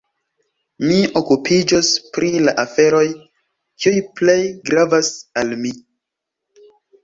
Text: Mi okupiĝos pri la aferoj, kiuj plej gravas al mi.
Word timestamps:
Mi 0.85 0.95
okupiĝos 1.21 1.91
pri 2.15 2.31
la 2.47 2.55
aferoj, 2.65 3.03
kiuj 3.85 4.03
plej 4.23 4.41
gravas 4.73 5.15
al 5.45 5.57
mi. 5.65 5.79